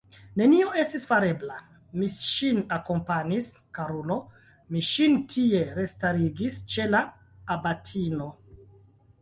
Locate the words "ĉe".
6.75-6.89